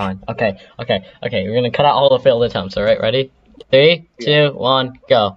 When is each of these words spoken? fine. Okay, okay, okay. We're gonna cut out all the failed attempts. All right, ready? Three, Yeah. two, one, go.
fine. 0.00 0.22
Okay, 0.28 0.58
okay, 0.78 1.04
okay. 1.22 1.46
We're 1.46 1.54
gonna 1.54 1.70
cut 1.70 1.84
out 1.84 1.94
all 1.94 2.08
the 2.16 2.22
failed 2.24 2.42
attempts. 2.44 2.76
All 2.76 2.84
right, 2.84 3.00
ready? 3.00 3.30
Three, 3.70 4.08
Yeah. 4.18 4.48
two, 4.48 4.56
one, 4.56 4.98
go. 5.08 5.36